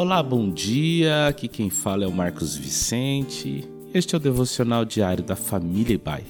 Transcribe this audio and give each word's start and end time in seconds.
Olá, 0.00 0.22
bom 0.22 0.50
dia. 0.50 1.26
Aqui 1.26 1.46
quem 1.46 1.68
fala 1.68 2.04
é 2.04 2.06
o 2.06 2.12
Marcos 2.12 2.56
Vicente. 2.56 3.68
Este 3.92 4.14
é 4.14 4.16
o 4.16 4.20
devocional 4.20 4.82
diário 4.82 5.22
da 5.22 5.36
Família 5.36 5.92
Ibai, 5.92 6.24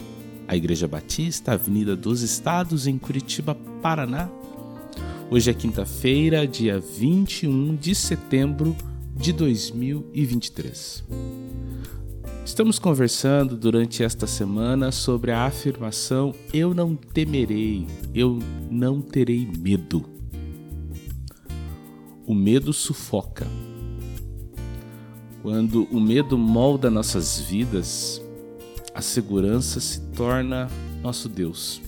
a 0.48 0.56
Igreja 0.56 0.88
Batista, 0.88 1.52
Avenida 1.52 1.94
dos 1.94 2.22
Estados, 2.22 2.88
em 2.88 2.98
Curitiba, 2.98 3.54
Paraná. 3.80 4.28
Hoje 5.30 5.50
é 5.50 5.54
quinta-feira, 5.54 6.48
dia 6.48 6.80
21 6.80 7.76
de 7.76 7.94
setembro 7.94 8.76
de 9.14 9.32
2023. 9.32 11.04
Estamos 12.44 12.78
conversando 12.80 13.56
durante 13.56 14.02
esta 14.02 14.26
semana 14.26 14.90
sobre 14.90 15.30
a 15.30 15.44
afirmação 15.44 16.34
Eu 16.52 16.74
não 16.74 16.96
temerei, 16.96 17.86
eu 18.12 18.36
não 18.68 19.00
terei 19.00 19.46
medo. 19.46 20.19
O 22.30 22.34
medo 22.34 22.72
sufoca. 22.72 23.44
Quando 25.42 25.82
o 25.90 25.98
medo 25.98 26.38
molda 26.38 26.88
nossas 26.88 27.40
vidas, 27.40 28.22
a 28.94 29.02
segurança 29.02 29.80
se 29.80 30.00
torna 30.12 30.70
nosso 31.02 31.28
Deus. 31.28 31.82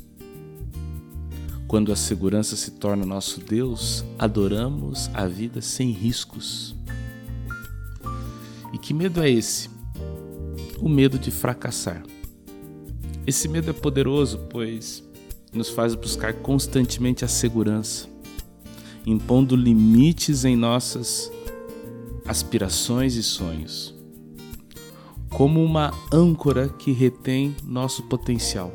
Quando 1.68 1.92
a 1.92 1.96
segurança 1.96 2.56
se 2.56 2.72
torna 2.72 3.06
nosso 3.06 3.38
Deus, 3.38 4.04
adoramos 4.18 5.08
a 5.14 5.28
vida 5.28 5.62
sem 5.62 5.92
riscos. 5.92 6.74
E 8.72 8.78
que 8.78 8.92
medo 8.92 9.22
é 9.22 9.30
esse? 9.30 9.70
O 10.80 10.88
medo 10.88 11.20
de 11.20 11.30
fracassar. 11.30 12.02
Esse 13.24 13.46
medo 13.46 13.70
é 13.70 13.72
poderoso, 13.72 14.40
pois 14.50 15.04
nos 15.52 15.68
faz 15.68 15.94
buscar 15.94 16.32
constantemente 16.32 17.24
a 17.24 17.28
segurança 17.28 18.11
impondo 19.06 19.56
limites 19.56 20.44
em 20.44 20.56
nossas 20.56 21.30
aspirações 22.26 23.14
e 23.16 23.22
sonhos, 23.22 23.94
como 25.28 25.64
uma 25.64 25.92
âncora 26.12 26.68
que 26.68 26.92
retém 26.92 27.54
nosso 27.64 28.04
potencial. 28.04 28.72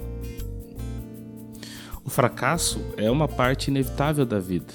O 2.04 2.10
fracasso 2.10 2.80
é 2.98 3.10
uma 3.12 3.28
parte 3.28 3.70
inevitável 3.70 4.26
da 4.26 4.40
vida. 4.40 4.74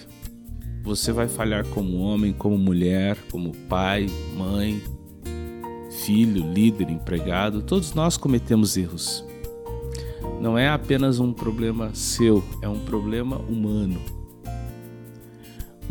Você 0.84 1.12
vai 1.12 1.28
falhar 1.28 1.64
como 1.68 1.98
homem, 1.98 2.32
como 2.32 2.58
mulher, 2.58 3.16
como 3.30 3.56
pai, 3.68 4.06
mãe, 4.36 4.82
filho, 6.04 6.52
líder, 6.52 6.90
empregado, 6.90 7.62
todos 7.62 7.94
nós 7.94 8.16
cometemos 8.16 8.76
erros. 8.76 9.24
Não 10.40 10.58
é 10.58 10.68
apenas 10.68 11.20
um 11.20 11.32
problema 11.32 11.94
seu, 11.94 12.42
é 12.60 12.68
um 12.68 12.80
problema 12.80 13.36
humano. 13.38 14.00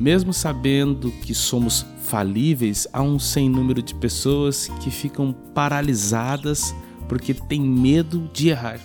Mesmo 0.01 0.33
sabendo 0.33 1.11
que 1.11 1.31
somos 1.31 1.85
falíveis, 2.01 2.87
há 2.91 3.03
um 3.03 3.19
sem 3.19 3.47
número 3.47 3.83
de 3.83 3.93
pessoas 3.93 4.67
que 4.79 4.89
ficam 4.89 5.31
paralisadas 5.31 6.73
porque 7.07 7.35
têm 7.35 7.61
medo 7.61 8.27
de 8.33 8.49
errar. 8.49 8.79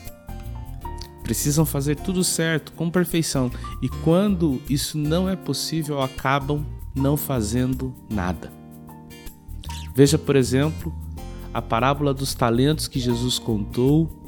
Precisam 1.23 1.65
fazer 1.65 1.97
tudo 1.97 2.23
certo, 2.23 2.71
com 2.73 2.91
perfeição, 2.91 3.51
e 3.81 3.89
quando 3.89 4.61
isso 4.69 4.99
não 4.99 5.27
é 5.27 5.35
possível, 5.35 6.03
acabam 6.03 6.67
não 6.95 7.17
fazendo 7.17 7.95
nada. 8.11 8.53
Veja, 9.95 10.19
por 10.19 10.37
exemplo, 10.37 10.95
a 11.55 11.63
parábola 11.63 12.13
dos 12.13 12.35
talentos 12.35 12.89
que 12.89 13.01
Jesus 13.01 13.39
contou 13.39 14.23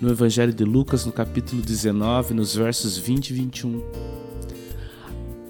no 0.00 0.10
Evangelho 0.10 0.54
de 0.54 0.64
Lucas, 0.64 1.04
no 1.04 1.12
capítulo 1.12 1.60
19, 1.60 2.32
nos 2.32 2.56
versos 2.56 2.96
20 2.96 3.28
e 3.28 3.34
21. 3.34 4.23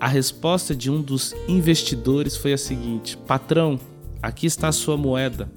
A 0.01 0.09
resposta 0.09 0.75
de 0.75 0.91
um 0.91 1.01
dos 1.01 1.35
investidores 1.49 2.37
foi 2.37 2.53
a 2.53 2.59
seguinte: 2.59 3.17
Patrão, 3.17 3.79
aqui 4.23 4.47
está 4.47 4.69
a 4.69 4.73
sua 4.73 4.97
moeda. 4.97 5.51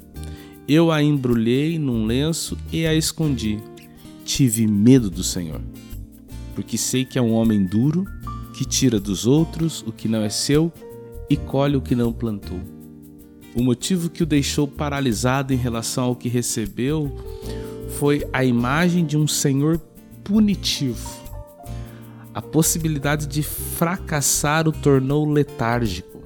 Eu 0.68 0.92
a 0.92 1.02
embrulhei 1.02 1.80
num 1.80 2.06
lenço 2.06 2.58
e 2.72 2.86
a 2.86 2.94
escondi. 2.94 3.60
Tive 4.24 4.68
medo 4.68 5.10
do 5.10 5.24
Senhor, 5.24 5.62
porque 6.54 6.78
sei 6.78 7.06
que 7.06 7.18
é 7.18 7.22
um 7.22 7.34
homem 7.34 7.66
duro 7.66 8.06
que 8.54 8.66
tira 8.66 9.00
dos 9.00 9.26
outros 9.26 9.84
o 9.88 9.92
que 9.92 10.08
não 10.08 10.22
é 10.22 10.30
seu 10.30 10.72
e 11.30 11.38
colhe 11.38 11.78
o 11.78 11.82
que 11.82 11.96
não 11.96 12.12
plantou. 12.12 12.60
O 13.56 13.64
motivo 13.64 14.10
que 14.10 14.24
o 14.24 14.26
deixou 14.26 14.68
paralisado 14.68 15.54
em 15.54 15.58
relação 15.58 16.06
ao 16.06 16.16
que 16.16 16.28
recebeu 16.28 17.16
foi 17.98 18.28
a 18.34 18.44
imagem 18.44 19.06
de 19.06 19.18
um 19.18 19.28
Senhor 19.28 19.80
punitivo 20.24 21.27
a 22.38 22.42
possibilidade 22.42 23.26
de 23.26 23.42
fracassar 23.42 24.68
o 24.68 24.72
tornou 24.72 25.28
letárgico. 25.28 26.22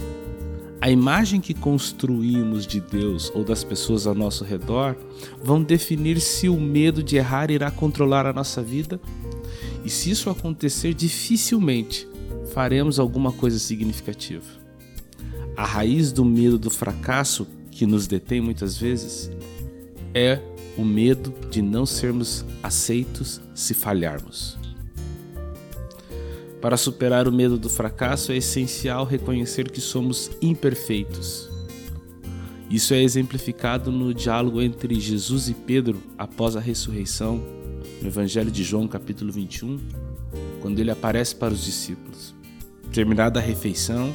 A 0.81 0.91
imagem 0.91 1.39
que 1.39 1.53
construímos 1.53 2.67
de 2.67 2.81
Deus 2.81 3.31
ou 3.33 3.45
das 3.45 3.63
pessoas 3.63 4.05
ao 4.05 4.13
nosso 4.13 4.43
redor 4.43 4.97
vão 5.41 5.63
definir 5.63 6.19
se 6.19 6.49
o 6.49 6.59
medo 6.59 7.01
de 7.01 7.15
errar 7.15 7.49
irá 7.49 7.71
controlar 7.71 8.25
a 8.25 8.33
nossa 8.33 8.61
vida. 8.61 8.99
E 9.85 9.89
se 9.89 10.11
isso 10.11 10.29
acontecer, 10.29 10.93
dificilmente 10.93 12.05
faremos 12.53 12.99
alguma 12.99 13.31
coisa 13.31 13.57
significativa. 13.57 14.43
A 15.55 15.63
raiz 15.63 16.11
do 16.11 16.25
medo 16.25 16.59
do 16.59 16.69
fracasso, 16.69 17.47
que 17.71 17.85
nos 17.85 18.05
detém 18.05 18.41
muitas 18.41 18.75
vezes, 18.75 19.31
é 20.13 20.41
o 20.77 20.83
medo 20.83 21.33
de 21.49 21.61
não 21.61 21.85
sermos 21.85 22.43
aceitos 22.61 23.39
se 23.55 23.73
falharmos. 23.73 24.59
Para 26.61 26.77
superar 26.77 27.27
o 27.27 27.31
medo 27.31 27.57
do 27.57 27.69
fracasso 27.69 28.31
é 28.31 28.37
essencial 28.37 29.03
reconhecer 29.03 29.71
que 29.71 29.81
somos 29.81 30.29
imperfeitos. 30.39 31.49
Isso 32.69 32.93
é 32.93 33.01
exemplificado 33.01 33.91
no 33.91 34.13
diálogo 34.13 34.61
entre 34.61 34.99
Jesus 34.99 35.49
e 35.49 35.55
Pedro 35.55 36.01
após 36.17 36.55
a 36.55 36.59
ressurreição, 36.59 37.43
no 37.99 38.07
Evangelho 38.07 38.51
de 38.51 38.63
João, 38.63 38.87
capítulo 38.87 39.31
21, 39.31 39.79
quando 40.61 40.79
ele 40.79 40.91
aparece 40.91 41.35
para 41.35 41.51
os 41.51 41.65
discípulos. 41.65 42.35
Terminada 42.93 43.39
a 43.39 43.43
refeição, 43.43 44.13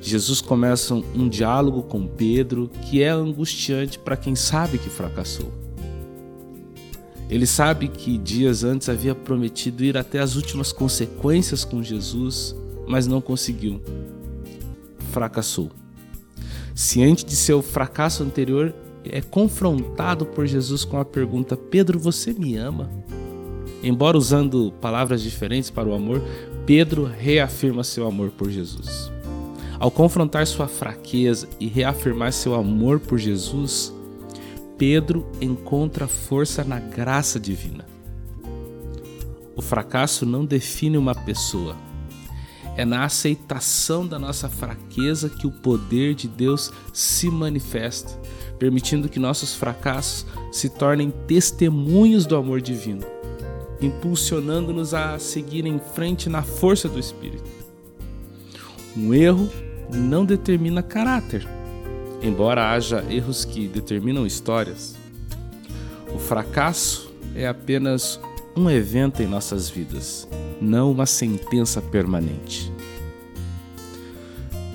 Jesus 0.00 0.42
começa 0.42 0.94
um 0.94 1.28
diálogo 1.28 1.82
com 1.84 2.06
Pedro 2.06 2.70
que 2.82 3.02
é 3.02 3.08
angustiante 3.08 3.98
para 3.98 4.16
quem 4.16 4.36
sabe 4.36 4.76
que 4.76 4.90
fracassou. 4.90 5.61
Ele 7.32 7.46
sabe 7.46 7.88
que 7.88 8.18
dias 8.18 8.62
antes 8.62 8.90
havia 8.90 9.14
prometido 9.14 9.82
ir 9.82 9.96
até 9.96 10.18
as 10.18 10.36
últimas 10.36 10.70
consequências 10.70 11.64
com 11.64 11.82
Jesus, 11.82 12.54
mas 12.86 13.06
não 13.06 13.22
conseguiu. 13.22 13.80
Fracassou. 15.12 15.70
Ciente 16.74 17.24
de 17.24 17.34
seu 17.34 17.62
fracasso 17.62 18.22
anterior, 18.22 18.74
é 19.02 19.22
confrontado 19.22 20.26
por 20.26 20.44
Jesus 20.44 20.84
com 20.84 20.98
a 20.98 21.06
pergunta: 21.06 21.56
Pedro, 21.56 21.98
você 21.98 22.34
me 22.34 22.54
ama? 22.56 22.90
Embora 23.82 24.18
usando 24.18 24.70
palavras 24.78 25.22
diferentes 25.22 25.70
para 25.70 25.88
o 25.88 25.94
amor, 25.94 26.22
Pedro 26.66 27.04
reafirma 27.06 27.82
seu 27.82 28.06
amor 28.06 28.28
por 28.28 28.50
Jesus. 28.50 29.10
Ao 29.78 29.90
confrontar 29.90 30.46
sua 30.46 30.68
fraqueza 30.68 31.48
e 31.58 31.66
reafirmar 31.66 32.30
seu 32.30 32.54
amor 32.54 33.00
por 33.00 33.16
Jesus, 33.16 33.90
Pedro 34.84 35.30
encontra 35.40 36.08
força 36.08 36.64
na 36.64 36.80
graça 36.80 37.38
divina. 37.38 37.86
O 39.54 39.62
fracasso 39.62 40.26
não 40.26 40.44
define 40.44 40.98
uma 40.98 41.14
pessoa. 41.14 41.76
É 42.76 42.84
na 42.84 43.04
aceitação 43.04 44.04
da 44.04 44.18
nossa 44.18 44.48
fraqueza 44.48 45.30
que 45.30 45.46
o 45.46 45.52
poder 45.52 46.16
de 46.16 46.26
Deus 46.26 46.72
se 46.92 47.30
manifesta, 47.30 48.20
permitindo 48.58 49.08
que 49.08 49.20
nossos 49.20 49.54
fracassos 49.54 50.26
se 50.50 50.68
tornem 50.68 51.12
testemunhos 51.28 52.26
do 52.26 52.34
amor 52.34 52.60
divino, 52.60 53.06
impulsionando-nos 53.80 54.94
a 54.94 55.16
seguir 55.16 55.64
em 55.64 55.78
frente 55.78 56.28
na 56.28 56.42
força 56.42 56.88
do 56.88 56.98
Espírito. 56.98 57.48
Um 58.96 59.14
erro 59.14 59.48
não 59.94 60.24
determina 60.24 60.82
caráter 60.82 61.61
Embora 62.22 62.70
haja 62.70 63.04
erros 63.10 63.44
que 63.44 63.66
determinam 63.66 64.24
histórias, 64.24 64.94
o 66.14 66.18
fracasso 66.18 67.12
é 67.34 67.48
apenas 67.48 68.20
um 68.56 68.70
evento 68.70 69.22
em 69.22 69.26
nossas 69.26 69.68
vidas, 69.68 70.28
não 70.60 70.92
uma 70.92 71.04
sentença 71.04 71.80
permanente. 71.82 72.72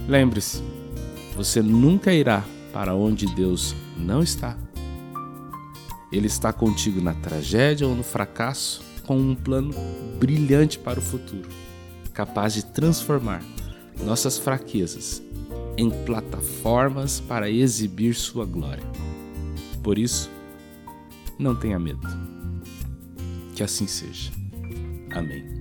Lembre-se, 0.09 0.61
você 1.35 1.61
nunca 1.61 2.11
irá 2.11 2.43
para 2.73 2.93
onde 2.93 3.25
Deus 3.27 3.73
não 3.97 4.21
está. 4.21 4.57
Ele 6.11 6.27
está 6.27 6.51
contigo 6.51 7.01
na 7.01 7.13
tragédia 7.13 7.87
ou 7.87 7.95
no 7.95 8.03
fracasso, 8.03 8.83
com 9.05 9.17
um 9.17 9.35
plano 9.35 9.73
brilhante 10.19 10.77
para 10.77 10.99
o 10.99 11.01
futuro, 11.01 11.47
capaz 12.13 12.53
de 12.53 12.65
transformar 12.65 13.41
nossas 14.03 14.37
fraquezas 14.37 15.21
em 15.77 15.89
plataformas 16.05 17.19
para 17.19 17.49
exibir 17.49 18.15
sua 18.15 18.45
glória. 18.45 18.83
Por 19.83 19.97
isso, 19.97 20.29
não 21.37 21.55
tenha 21.55 21.79
medo. 21.79 22.07
Que 23.55 23.63
assim 23.63 23.87
seja. 23.87 24.31
Amém. 25.11 25.56